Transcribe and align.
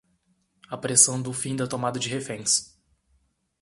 Apressando 0.67 1.29
o 1.29 1.33
fim 1.33 1.55
da 1.55 1.67
tomada 1.67 1.99
de 1.99 2.09
reféns 2.09 2.75